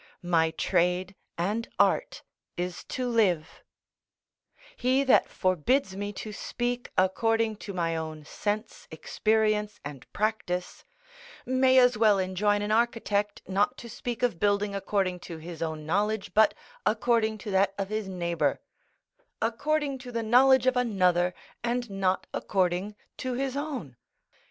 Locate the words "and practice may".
9.85-11.77